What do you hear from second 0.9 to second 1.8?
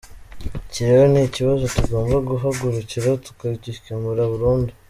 ni ikibazo